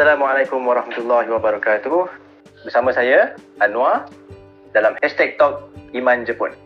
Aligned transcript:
Assalamualaikum 0.00 0.64
warahmatullahi 0.64 1.28
wabarakatuh. 1.28 2.08
Bersama 2.64 2.88
saya 2.88 3.36
Anwar 3.60 4.08
dalam 4.72 4.96
Hashtag 5.04 5.36
Talk 5.36 5.68
Iman 5.92 6.24
Jepun. 6.24 6.56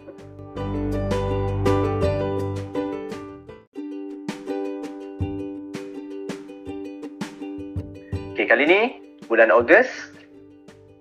Okay, 8.39 8.47
kali 8.47 8.71
ni 8.71 9.03
bulan 9.27 9.51
Ogos 9.51 9.91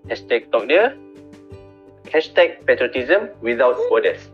Hashtag 0.09 0.49
Talk 0.49 0.65
dia 0.65 0.97
Hashtag 2.09 2.65
Patriotism 2.65 3.29
Without 3.45 3.77
Borders. 3.93 4.32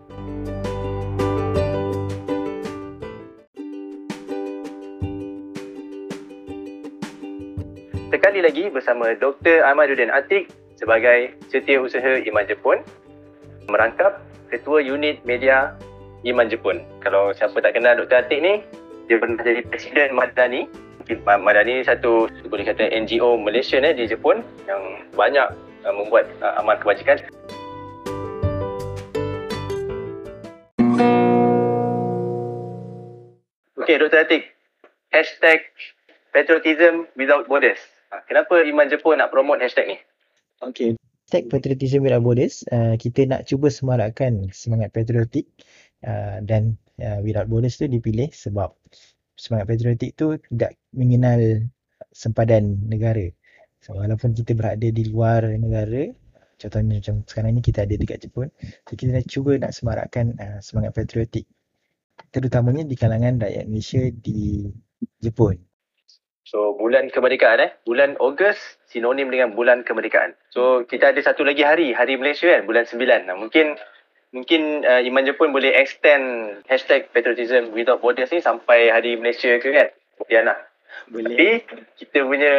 Lagi 8.50 8.66
bersama 8.74 9.14
Dr. 9.14 9.62
Ahmaduddin 9.62 10.10
Atik 10.10 10.50
sebagai 10.74 11.38
Setiausaha 11.54 12.26
Iman 12.26 12.50
Jepun 12.50 12.82
merangkap 13.70 14.26
Ketua 14.50 14.82
Unit 14.82 15.22
Media 15.22 15.78
Iman 16.26 16.50
Jepun. 16.50 16.82
Kalau 17.06 17.30
siapa 17.30 17.62
tak 17.62 17.78
kenal 17.78 18.02
Dr. 18.02 18.26
Atik 18.26 18.42
ni, 18.42 18.66
dia 19.06 19.22
pernah 19.22 19.38
jadi 19.46 19.62
Presiden 19.70 20.18
Madani. 20.18 20.66
Madani 21.30 21.78
ni 21.78 21.86
satu 21.86 22.26
boleh 22.50 22.66
kata 22.66 22.90
NGO 22.90 23.38
Malaysia 23.38 23.78
eh, 23.78 23.94
di 23.94 24.10
Jepun 24.10 24.42
yang 24.66 24.82
banyak 25.14 25.46
uh, 25.86 25.94
membuat 25.94 26.26
uh, 26.42 26.58
amal 26.58 26.74
kebajikan. 26.82 27.22
Okey, 33.78 34.02
Dr. 34.02 34.26
Atik. 34.26 34.58
Hashtag 35.14 35.70
Patriotism 36.34 37.06
Without 37.14 37.46
Borders. 37.46 37.99
Ha, 38.10 38.26
Kenapa 38.26 38.66
Iman 38.66 38.90
Jepun 38.90 39.22
nak 39.22 39.30
promote 39.30 39.62
hashtag 39.62 39.94
ni? 39.94 39.98
Okay. 40.66 40.98
Hashtag 41.30 41.46
Patriotism 41.46 42.02
Without 42.02 42.26
Borders, 42.26 42.66
uh, 42.74 42.98
kita 42.98 43.30
nak 43.30 43.46
cuba 43.46 43.70
semarakkan 43.70 44.50
semangat 44.50 44.90
patriotik 44.90 45.46
uh, 46.02 46.42
dan 46.42 46.74
uh, 46.98 47.22
Without 47.22 47.46
Borders 47.46 47.78
tu 47.78 47.86
dipilih 47.86 48.34
sebab 48.34 48.74
semangat 49.38 49.70
patriotik 49.70 50.18
tu 50.18 50.42
tidak 50.50 50.74
mengenal 50.90 51.70
sempadan 52.10 52.82
negara. 52.90 53.30
So, 53.86 53.94
walaupun 53.94 54.34
kita 54.34 54.58
berada 54.58 54.90
di 54.90 55.06
luar 55.06 55.46
negara, 55.56 56.10
contohnya 56.58 56.98
macam 57.00 57.22
sekarang 57.30 57.52
ni 57.56 57.62
kita 57.62 57.86
ada 57.86 57.94
dekat 57.94 58.26
Jepun, 58.26 58.50
so 58.90 58.92
kita 58.98 59.22
nak 59.22 59.30
cuba 59.30 59.56
nak 59.62 59.72
semarakkan 59.72 60.34
uh, 60.42 60.58
semangat 60.60 60.98
patriotik 60.98 61.46
terutamanya 62.34 62.84
di 62.84 62.98
kalangan 63.00 63.38
rakyat 63.40 63.66
Malaysia 63.70 64.02
di 64.12 64.68
Jepun. 65.24 65.69
So 66.50 66.74
bulan 66.74 67.14
kemerdekaan 67.14 67.62
eh. 67.62 67.72
Bulan 67.86 68.18
Ogos 68.18 68.58
sinonim 68.90 69.30
dengan 69.30 69.54
bulan 69.54 69.86
kemerdekaan. 69.86 70.34
So 70.50 70.82
kita 70.90 71.14
ada 71.14 71.22
satu 71.22 71.46
lagi 71.46 71.62
hari, 71.62 71.94
hari 71.94 72.18
Malaysia 72.18 72.50
kan, 72.50 72.66
bulan 72.66 72.90
9. 72.90 73.30
Nah, 73.30 73.38
mungkin 73.38 73.78
mungkin 74.34 74.82
uh, 74.82 74.98
Iman 75.06 75.30
Jepun 75.30 75.54
boleh 75.54 75.78
extend 75.78 76.58
hashtag 76.66 77.14
patriotism 77.14 77.70
without 77.78 78.02
borders 78.02 78.34
ni 78.34 78.42
sampai 78.42 78.90
hari 78.90 79.14
Malaysia 79.14 79.62
ke 79.62 79.70
kan? 79.70 79.94
Diana. 80.26 80.58
Boleh. 81.14 81.30
Tapi 81.30 81.50
kita 82.02 82.26
punya 82.26 82.56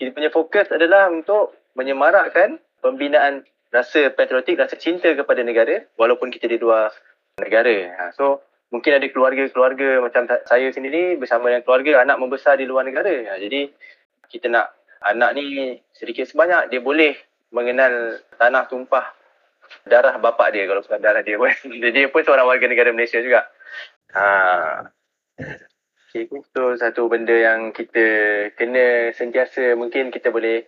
kita 0.00 0.10
punya 0.16 0.30
fokus 0.32 0.72
adalah 0.72 1.12
untuk 1.12 1.52
menyemarakkan 1.76 2.56
pembinaan 2.80 3.44
rasa 3.68 4.08
patriotik, 4.08 4.56
rasa 4.56 4.80
cinta 4.80 5.12
kepada 5.12 5.44
negara 5.44 5.84
walaupun 6.00 6.32
kita 6.32 6.48
di 6.48 6.56
luar 6.56 6.92
negara. 7.36 7.92
Ha, 7.92 8.04
so 8.16 8.40
mungkin 8.72 8.96
ada 8.96 9.06
keluarga-keluarga 9.12 10.00
macam 10.00 10.24
saya 10.48 10.72
sendiri 10.72 11.20
bersama 11.20 11.52
dengan 11.52 11.62
keluarga 11.62 12.00
anak 12.00 12.16
membesar 12.16 12.56
di 12.56 12.64
luar 12.64 12.88
negara. 12.88 13.12
Ha, 13.28 13.36
jadi 13.36 13.68
kita 14.32 14.48
nak 14.48 14.72
anak 15.04 15.36
ni 15.36 15.76
sedikit 15.92 16.24
sebanyak 16.24 16.72
dia 16.72 16.80
boleh 16.80 17.12
mengenal 17.52 18.16
tanah 18.40 18.64
tumpah 18.72 19.12
darah 19.84 20.16
bapak 20.16 20.56
dia 20.56 20.64
kalau 20.64 20.80
bukan 20.80 21.04
darah 21.04 21.20
dia 21.20 21.36
pun. 21.36 21.52
Jadi 21.52 21.92
dia 22.00 22.08
pun 22.08 22.24
seorang 22.24 22.48
warga 22.48 22.64
negara 22.64 22.96
Malaysia 22.96 23.20
juga. 23.20 23.44
Ha. 24.16 24.24
Okay, 26.12 26.28
itu 26.28 26.64
satu 26.76 27.08
benda 27.08 27.32
yang 27.32 27.72
kita 27.72 28.04
kena 28.56 29.16
sentiasa 29.16 29.72
mungkin 29.72 30.12
kita 30.12 30.28
boleh 30.28 30.60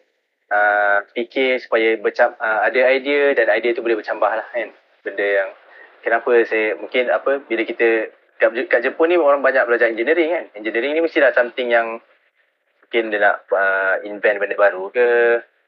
uh, 0.49 1.05
fikir 1.13 1.61
supaya 1.61 2.01
bercam, 2.01 2.33
uh, 2.41 2.65
ada 2.65 2.81
idea 2.89 3.37
dan 3.37 3.53
idea 3.53 3.77
tu 3.77 3.85
boleh 3.85 4.01
bercambah 4.01 4.41
lah 4.41 4.49
kan. 4.57 4.73
Benda 5.05 5.21
yang 5.25 5.51
kenapa 6.05 6.45
saya 6.45 6.77
mungkin 6.77 7.09
apa 7.09 7.41
bila 7.49 7.65
kita 7.65 8.13
kat, 8.37 8.51
kat 8.69 8.81
Jepun 8.85 9.09
ni 9.09 9.17
orang 9.17 9.41
banyak 9.41 9.65
belajar 9.65 9.89
engineering 9.89 10.31
kan. 10.31 10.45
Engineering 10.61 10.93
ni 10.93 11.01
mestilah 11.01 11.33
something 11.33 11.73
yang 11.73 12.05
mungkin 12.85 13.11
dia 13.11 13.21
nak 13.25 13.37
uh, 13.51 13.97
invent 14.05 14.39
benda 14.39 14.55
baru 14.55 14.93
ke 14.93 15.07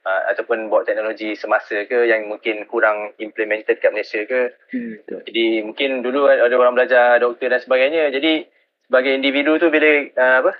uh, 0.07 0.23
ataupun 0.31 0.69
buat 0.71 0.87
teknologi 0.87 1.35
semasa 1.35 1.89
ke 1.89 2.07
yang 2.07 2.29
mungkin 2.31 2.69
kurang 2.69 3.17
implemented 3.19 3.81
kat 3.81 3.91
Malaysia 3.91 4.23
ke. 4.29 4.55
Hmm. 4.71 5.25
Jadi 5.27 5.65
mungkin 5.65 6.05
dulu 6.05 6.29
ada 6.29 6.53
orang 6.55 6.77
belajar 6.77 7.19
doktor 7.19 7.51
dan 7.51 7.59
sebagainya. 7.65 8.13
Jadi 8.13 8.47
sebagai 8.87 9.17
individu 9.17 9.59
tu 9.59 9.73
bila 9.73 10.07
uh, 10.15 10.37
apa 10.47 10.53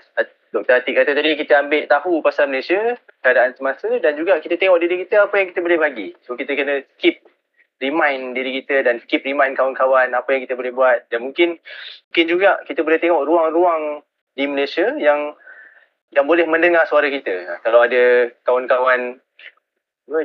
Dr. 0.51 0.79
Atik 0.79 0.95
kata 0.95 1.11
tadi 1.11 1.35
kita 1.35 1.59
ambil 1.59 1.87
tahu 1.91 2.23
pasal 2.23 2.47
Malaysia, 2.47 2.95
keadaan 3.19 3.55
semasa 3.55 3.87
dan 3.99 4.15
juga 4.15 4.39
kita 4.39 4.55
tengok 4.55 4.79
diri 4.79 5.03
kita 5.07 5.27
apa 5.27 5.35
yang 5.39 5.47
kita 5.51 5.59
boleh 5.59 5.79
bagi. 5.79 6.07
So 6.23 6.39
kita 6.39 6.55
kena 6.55 6.83
keep 6.99 7.19
remind 7.77 8.33
diri 8.33 8.61
kita 8.63 8.81
dan 8.85 8.97
keep 9.05 9.21
remind 9.21 9.53
kawan-kawan 9.53 10.09
apa 10.13 10.29
yang 10.33 10.41
kita 10.45 10.57
boleh 10.57 10.73
buat 10.73 11.05
dan 11.13 11.29
mungkin 11.29 11.61
mungkin 12.09 12.25
juga 12.25 12.61
kita 12.65 12.81
boleh 12.81 12.97
tengok 12.97 13.25
ruang-ruang 13.25 14.01
di 14.37 14.45
Malaysia 14.49 14.93
yang 14.97 15.33
yang 16.13 16.25
boleh 16.25 16.47
mendengar 16.47 16.87
suara 16.87 17.11
kita. 17.11 17.59
Kalau 17.61 17.83
ada 17.83 18.31
kawan-kawan 18.47 19.19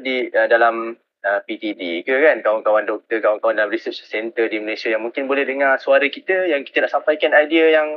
di 0.05 0.31
uh, 0.31 0.47
dalam 0.47 0.95
uh, 1.27 1.41
PTD 1.43 2.07
ke 2.07 2.15
kan 2.23 2.39
kawan-kawan 2.45 2.87
doktor, 2.87 3.19
kawan-kawan 3.19 3.59
dalam 3.59 3.73
research 3.73 4.07
center 4.07 4.47
di 4.47 4.63
Malaysia 4.63 4.93
yang 4.93 5.03
mungkin 5.03 5.27
boleh 5.27 5.43
dengar 5.43 5.81
suara 5.83 6.07
kita 6.07 6.47
yang 6.47 6.63
kita 6.63 6.87
nak 6.87 6.95
sampaikan 6.95 7.35
idea 7.35 7.83
yang 7.83 7.89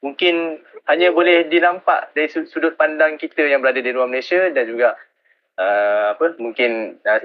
mungkin 0.00 0.64
hanya 0.88 1.12
boleh 1.12 1.44
dinampak 1.52 2.16
dari 2.16 2.32
su- 2.32 2.48
sudut 2.48 2.72
pandang 2.80 3.20
kita 3.20 3.44
yang 3.44 3.60
berada 3.60 3.84
di 3.84 3.92
luar 3.92 4.08
Malaysia 4.08 4.48
dan 4.48 4.64
juga 4.64 4.96
uh, 5.60 6.16
apa 6.16 6.40
mungkin 6.40 6.96
uh, 7.04 7.20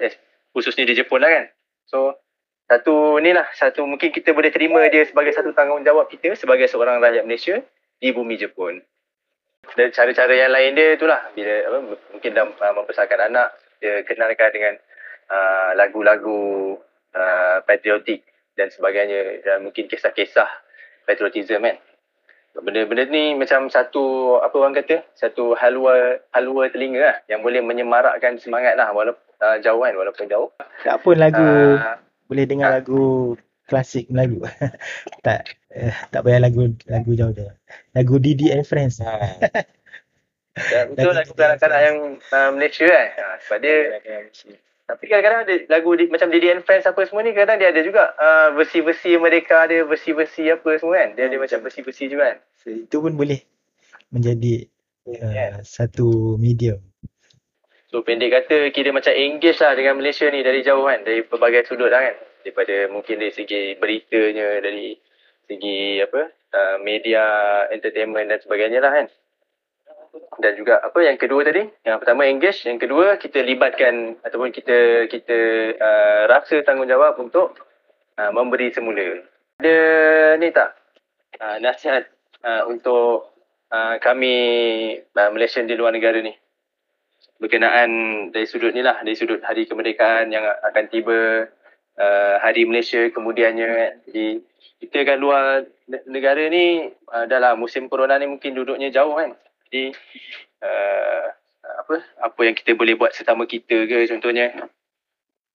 khususnya 0.51 0.83
di 0.83 0.99
Jepun 0.99 1.23
lah 1.23 1.31
kan. 1.31 1.45
So 1.85 2.17
satu 2.65 3.21
ni 3.21 3.31
lah. 3.33 3.45
Satu 3.53 3.85
mungkin 3.85 4.09
kita 4.09 4.33
boleh 4.33 4.49
terima 4.49 4.81
dia 4.89 5.05
sebagai 5.05 5.33
satu 5.37 5.53
tanggungjawab 5.53 6.09
kita 6.09 6.33
sebagai 6.33 6.65
seorang 6.65 6.97
rakyat 6.97 7.23
Malaysia 7.25 7.61
di 8.01 8.09
bumi 8.09 8.41
Jepun. 8.41 8.81
Dan 9.73 9.89
cara-cara 9.89 10.33
yang 10.33 10.53
lain 10.53 10.77
dia 10.77 10.93
itulah 10.93 11.21
bila 11.33 11.53
apa, 11.65 11.77
mungkin 12.13 12.31
dalam 12.37 12.49
uh, 12.53 12.73
membesarkan 12.77 13.33
anak 13.33 13.49
dia 13.81 14.05
kenalkan 14.05 14.49
dengan 14.53 14.73
uh, 15.29 15.73
lagu-lagu 15.73 16.77
uh, 17.17 17.57
patriotik 17.65 18.21
dan 18.53 18.69
sebagainya. 18.69 19.41
Dan 19.41 19.65
mungkin 19.65 19.89
kisah-kisah 19.89 20.49
patriotism 21.09 21.65
kan. 21.65 21.77
Benda-benda 22.55 23.03
ni 23.11 23.35
macam 23.35 23.67
satu 23.67 24.37
apa 24.39 24.55
orang 24.55 24.77
kata? 24.79 25.03
Satu 25.17 25.57
halwa 25.59 26.23
halwa 26.31 26.63
telinga 26.71 27.01
lah 27.03 27.17
yang 27.27 27.43
boleh 27.43 27.59
menyemarakkan 27.59 28.39
semangat 28.39 28.79
lah. 28.79 28.95
Walaupun 28.95 29.24
uh, 29.45 29.57
jauh 29.61 29.85
kan 29.85 29.93
walaupun 29.93 30.25
jauh. 30.25 30.49
Tak 30.81 31.05
pun 31.05 31.21
lagu 31.21 31.45
Uh, 31.45 32.01
boleh 32.25 32.45
dengar 32.49 32.73
ah. 32.73 32.81
lagu 32.81 33.37
klasik 33.69 34.09
Melayu. 34.09 34.41
tak 35.25 35.57
eh, 35.73 35.93
tak 36.09 36.25
payah 36.25 36.41
lagu 36.41 36.73
lagu 36.89 37.11
jauh 37.13 37.33
je. 37.33 37.45
Lagu 37.93 38.17
Didi 38.17 38.49
and 38.49 38.65
Friends. 38.65 39.01
ha. 39.01 39.37
Dan 40.55 40.95
itu 40.95 41.03
Lagu 41.03 41.11
lagu 41.11 41.33
kanak-kanak 41.35 41.79
yang 41.83 41.97
uh, 42.31 42.49
Malaysia 42.55 42.87
kan. 42.87 43.07
Ha, 43.19 43.25
sebab 43.43 43.59
dia 43.59 43.75
Tapi 44.85 45.03
kadang-kadang 45.09 45.41
ada 45.49 45.55
lagu 45.67 45.97
di, 45.97 46.05
macam 46.07 46.29
Didi 46.29 46.47
and 46.53 46.63
Friends 46.63 46.85
apa 46.85 47.01
semua 47.09 47.25
ni 47.25 47.33
kadang 47.33 47.57
dia 47.57 47.73
ada 47.73 47.81
juga 47.81 48.13
uh, 48.15 48.53
versi-versi 48.53 49.17
mereka 49.17 49.65
ada 49.65 49.81
versi-versi 49.83 50.47
apa 50.47 50.77
semua 50.77 51.01
kan. 51.01 51.09
Dia 51.17 51.27
ada 51.27 51.37
macam 51.41 51.59
versi-versi 51.65 52.03
juga 52.07 52.23
kan. 52.33 52.37
So, 52.61 52.71
itu 52.71 52.97
pun 53.01 53.17
boleh 53.17 53.41
menjadi 54.13 54.69
uh, 55.09 55.59
satu 55.65 56.37
medium. 56.37 56.79
So 57.95 58.03
pendek 58.03 58.27
kata 58.27 58.75
kira 58.75 58.91
macam 58.91 59.15
engage 59.15 59.55
lah 59.63 59.71
dengan 59.71 59.95
Malaysia 59.95 60.27
ni 60.27 60.43
dari 60.43 60.67
jauh 60.67 60.83
kan. 60.83 61.07
Dari 61.07 61.23
pelbagai 61.23 61.63
sudut 61.63 61.87
lah 61.87 62.03
kan. 62.03 62.15
Daripada 62.43 62.91
mungkin 62.91 63.23
dari 63.23 63.31
segi 63.31 63.79
beritanya, 63.79 64.59
dari 64.59 64.99
segi 65.47 66.03
apa 66.03 66.27
uh, 66.27 66.75
media, 66.83 67.23
entertainment 67.71 68.27
dan 68.27 68.43
sebagainya 68.43 68.83
lah 68.83 68.91
kan. 68.99 69.07
Dan 70.43 70.59
juga 70.59 70.83
apa 70.83 70.99
yang 71.07 71.15
kedua 71.15 71.47
tadi, 71.47 71.71
yang 71.87 72.03
pertama 72.03 72.27
engage, 72.27 72.67
yang 72.67 72.83
kedua 72.83 73.15
kita 73.15 73.39
libatkan 73.39 74.19
ataupun 74.27 74.51
kita 74.51 75.07
kita 75.07 75.39
uh, 75.79 76.21
rasa 76.27 76.67
tanggungjawab 76.67 77.15
untuk 77.15 77.55
uh, 78.19 78.31
memberi 78.35 78.75
semula. 78.75 79.23
Ada 79.63 79.79
ni 80.35 80.51
tak 80.51 80.75
uh, 81.39 81.63
nasihat 81.63 82.11
uh, 82.43 82.67
untuk 82.67 83.31
uh, 83.71 83.95
kami 84.03 84.35
uh, 84.99 85.31
Malaysian 85.31 85.63
di 85.63 85.79
luar 85.79 85.95
negara 85.95 86.19
ni? 86.19 86.35
Berkenaan 87.39 87.89
dari 88.31 88.47
sudut 88.47 88.71
ni 88.71 88.81
lah, 88.81 89.01
dari 89.03 89.15
sudut 89.17 89.43
hari 89.43 89.67
kemerdekaan 89.67 90.31
yang 90.31 90.43
akan 90.43 90.85
tiba, 90.87 91.51
uh, 91.99 92.35
hari 92.39 92.63
Malaysia 92.67 93.03
kemudiannya 93.11 93.67
kan. 93.67 93.93
Jadi 94.07 94.25
kita 94.83 94.97
kat 95.07 95.17
luar 95.19 95.67
ne- 95.87 96.05
negara 96.07 96.47
ni 96.51 96.91
uh, 97.11 97.25
dah 97.27 97.39
lah 97.39 97.53
musim 97.55 97.87
corona 97.87 98.19
ni 98.19 98.27
mungkin 98.27 98.55
duduknya 98.55 98.91
jauh 98.91 99.15
kan. 99.15 99.35
Jadi 99.67 99.91
uh, 100.63 101.25
apa 101.65 101.95
apa 102.23 102.39
yang 102.45 102.55
kita 102.55 102.75
boleh 102.77 102.95
buat 102.95 103.11
sesama 103.15 103.47
kita 103.47 103.87
ke 103.87 104.07
contohnya. 104.11 104.51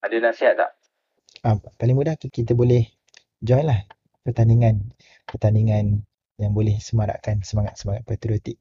Ada 0.00 0.17
nasihat 0.17 0.56
tak? 0.56 0.71
Ah, 1.44 1.56
paling 1.77 1.97
mudah 1.97 2.17
kita 2.17 2.53
boleh 2.56 2.88
join 3.41 3.65
lah 3.69 3.85
pertandingan 4.25 4.93
pertandingan 5.25 6.05
yang 6.41 6.53
boleh 6.56 6.77
semarakkan 6.81 7.44
semangat-semangat 7.44 8.05
patriotik 8.09 8.56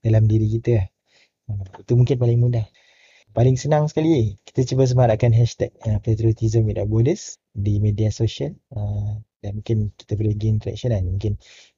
dalam 0.00 0.24
diri 0.24 0.48
kita. 0.48 0.88
Ah, 1.50 1.60
Itu 1.80 1.92
mungkin 1.98 2.16
paling 2.16 2.38
mudah. 2.40 2.66
Paling 3.34 3.58
senang 3.58 3.90
sekali 3.90 4.38
kita 4.46 4.62
cuba 4.62 4.86
semarakkan 4.86 5.34
hashtag 5.34 5.74
uh, 5.84 5.98
patriotism 5.98 6.70
without 6.70 6.86
borders 6.86 7.42
di 7.50 7.82
media 7.82 8.14
sosial 8.14 8.54
uh, 8.70 9.18
dan 9.42 9.58
mungkin 9.58 9.90
kita 9.98 10.14
boleh 10.14 10.38
gain 10.38 10.62
traction 10.62 10.94
kan. 10.94 11.02
Mungkin 11.02 11.32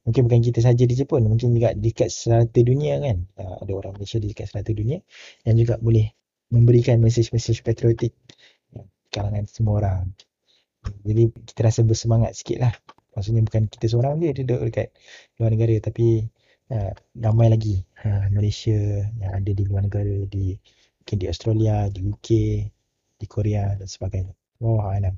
mungkin 0.05 0.23
bukan 0.29 0.41
kita 0.45 0.61
saja 0.61 0.85
di 0.85 0.95
Jepun, 0.95 1.25
mungkin 1.25 1.57
juga 1.57 1.73
dekat 1.73 2.13
serata 2.13 2.61
dunia 2.61 3.01
kan. 3.01 3.25
Uh, 3.41 3.57
ada 3.65 3.73
orang 3.73 3.97
Malaysia 3.97 4.21
di 4.21 4.29
dekat 4.31 4.53
serata 4.53 4.71
dunia 4.77 5.01
yang 5.49 5.57
juga 5.57 5.81
boleh 5.81 6.13
memberikan 6.53 7.01
mesej-mesej 7.01 7.65
patriotik 7.65 8.13
uh, 8.77 8.85
kalangan 9.09 9.49
semua 9.49 9.75
orang. 9.81 10.13
Jadi 11.03 11.33
kita 11.49 11.61
rasa 11.67 11.81
bersemangat 11.83 12.37
sikit 12.37 12.63
lah. 12.63 12.75
Maksudnya 13.17 13.43
bukan 13.49 13.63
kita 13.73 13.87
seorang 13.89 14.21
je 14.21 14.45
duduk 14.45 14.61
dekat 14.69 14.93
luar 15.41 15.51
negara 15.57 15.73
tapi 15.81 16.29
uh, 16.71 16.93
ramai 17.19 17.51
lagi 17.53 17.83
uh, 18.03 18.27
Malaysia 18.33 18.77
yang 19.21 19.33
ada 19.33 19.51
di 19.51 19.63
luar 19.67 19.87
negara 19.87 20.27
di 20.27 20.57
mungkin 21.07 21.17
di 21.23 21.27
Australia, 21.31 21.87
di 21.87 22.03
UK, 22.03 22.29
di 23.23 23.27
Korea 23.31 23.79
dan 23.79 23.87
sebagainya. 23.87 24.35
Wallahu 24.59 24.91
alam. 24.91 25.15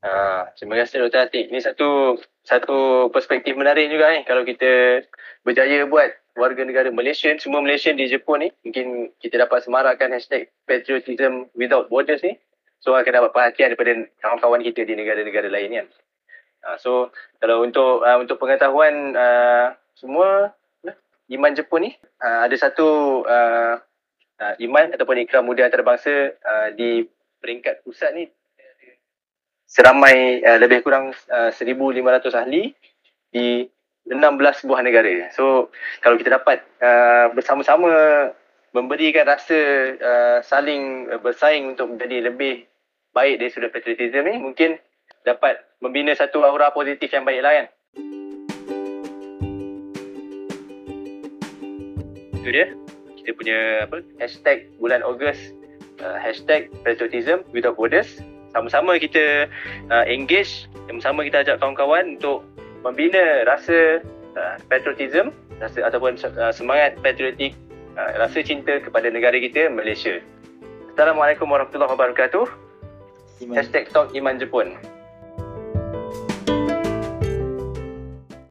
Ah, 0.00 0.48
terima 0.56 0.80
kasih 0.80 1.06
Dr. 1.06 1.28
Atik. 1.28 1.52
Ini 1.52 1.60
satu 1.60 2.16
satu 2.40 3.06
perspektif 3.12 3.52
menarik 3.52 3.92
juga 3.92 4.16
ni 4.16 4.24
kalau 4.24 4.48
kita 4.48 5.04
berjaya 5.44 5.84
buat 5.84 6.08
warga 6.40 6.64
negara 6.64 6.88
Malaysian, 6.88 7.36
semua 7.36 7.60
Malaysian 7.60 8.00
di 8.00 8.08
Jepun 8.08 8.42
ni, 8.42 8.48
mungkin 8.64 9.12
kita 9.20 9.36
dapat 9.36 9.60
semarakkan 9.60 10.10
hashtag 10.10 10.48
patriotism 10.64 11.52
without 11.52 11.92
borders 11.92 12.24
ni. 12.24 12.40
So 12.80 12.96
akan 12.96 13.12
dapat 13.12 13.30
perhatian 13.36 13.76
daripada 13.76 14.08
kawan-kawan 14.24 14.64
kita 14.64 14.88
di 14.88 14.96
negara-negara 14.96 15.52
lain 15.52 15.84
kan. 15.84 15.86
Ah, 16.64 16.76
so 16.80 17.12
kalau 17.38 17.60
untuk 17.60 18.00
uh, 18.00 18.18
untuk 18.18 18.40
pengetahuan 18.40 19.12
uh, 19.14 19.76
semua 19.94 20.56
Iman 21.30 21.54
Jepun 21.54 21.86
ni 21.86 21.90
uh, 22.20 22.46
ada 22.46 22.56
satu 22.58 23.22
uh, 23.22 23.74
uh, 24.42 24.54
Iman 24.58 24.90
ataupun 24.90 25.22
Ikram 25.22 25.46
Muda 25.46 25.70
Antarabangsa 25.70 26.34
uh, 26.34 26.68
di 26.74 27.06
peringkat 27.38 27.86
pusat 27.86 28.12
ni 28.18 28.26
seramai 29.70 30.42
uh, 30.42 30.58
lebih 30.58 30.82
kurang 30.82 31.14
uh, 31.30 31.50
1,500 31.54 32.34
ahli 32.34 32.74
di 33.30 33.62
16 34.10 34.66
buah 34.66 34.82
negara. 34.82 35.30
So 35.30 35.70
kalau 36.02 36.18
kita 36.18 36.34
dapat 36.42 36.66
uh, 36.82 37.30
bersama-sama 37.30 37.90
memberikan 38.74 39.26
rasa 39.26 39.58
uh, 39.94 40.38
saling 40.42 41.06
uh, 41.14 41.22
bersaing 41.22 41.78
untuk 41.78 41.94
menjadi 41.94 42.30
lebih 42.34 42.66
baik 43.14 43.38
dari 43.38 43.50
sudut 43.50 43.70
patriotism 43.70 44.26
ni 44.26 44.38
mungkin 44.38 44.78
dapat 45.22 45.62
membina 45.82 46.14
satu 46.14 46.42
aura 46.42 46.74
positif 46.74 47.10
yang 47.10 47.22
baik 47.22 47.42
lah 47.42 47.52
kan. 47.54 47.66
Itu 52.40 52.48
dia. 52.48 52.66
Kita 53.20 53.30
punya 53.36 53.58
apa? 53.84 54.00
Hashtag 54.16 54.72
bulan 54.80 55.04
Ogos. 55.04 55.36
Uh, 56.00 56.16
hashtag 56.16 56.72
patriotism 56.80 57.44
without 57.52 57.76
borders. 57.76 58.24
Sama-sama 58.56 58.96
kita 58.96 59.44
uh, 59.92 60.04
engage. 60.08 60.64
Sama-sama 60.88 61.20
kita 61.28 61.44
ajak 61.44 61.60
kawan-kawan 61.60 62.16
untuk 62.16 62.40
membina 62.80 63.44
rasa 63.44 64.00
uh, 64.40 64.56
patriotism. 64.72 65.36
Rasa 65.60 65.84
ataupun 65.84 66.16
uh, 66.16 66.48
semangat 66.48 66.96
patriotik 67.04 67.52
uh, 68.00 68.16
rasa 68.16 68.40
cinta 68.40 68.80
kepada 68.80 69.12
negara 69.12 69.36
kita 69.36 69.68
Malaysia. 69.68 70.24
Assalamualaikum 70.96 71.44
warahmatullahi 71.44 71.92
wabarakatuh. 71.92 72.48
Iman. 73.44 73.54
Hashtag 73.60 73.92
Talk 73.92 74.16
Iman 74.16 74.40
Jepun 74.40 74.80